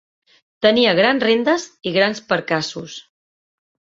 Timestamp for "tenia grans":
0.65-1.25